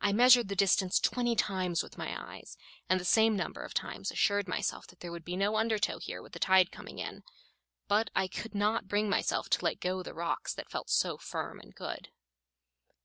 I 0.00 0.12
measured 0.12 0.48
the 0.48 0.56
distance 0.56 0.98
twenty 0.98 1.36
times 1.36 1.84
with 1.84 1.96
my 1.96 2.16
eyes, 2.36 2.56
and 2.88 2.98
the 2.98 3.04
same 3.04 3.36
number 3.36 3.62
of 3.62 3.74
times 3.74 4.10
assured 4.10 4.48
myself 4.48 4.88
that 4.88 4.98
there 4.98 5.12
would 5.12 5.24
be 5.24 5.36
no 5.36 5.54
undertow 5.56 6.00
here 6.00 6.20
with 6.20 6.32
the 6.32 6.40
tide 6.40 6.72
coming 6.72 6.98
in, 6.98 7.22
but 7.86 8.10
I 8.12 8.26
could 8.26 8.56
not 8.56 8.88
bring 8.88 9.08
myself 9.08 9.48
to 9.50 9.64
let 9.64 9.78
go 9.78 10.02
the 10.02 10.14
rocks 10.14 10.52
that 10.54 10.68
felt 10.72 10.90
so 10.90 11.16
firm 11.16 11.60
and 11.60 11.72
good. 11.76 12.08